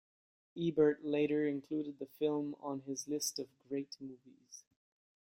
[0.57, 4.63] Ebert later included the film on his list of "Great Movies".